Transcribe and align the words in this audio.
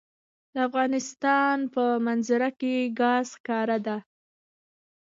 د 0.53 0.55
افغانستان 0.67 1.57
په 1.73 1.83
منظره 2.05 2.49
کې 2.59 2.75
ګاز 2.99 3.27
ښکاره 3.37 3.77
ده. 3.87 3.97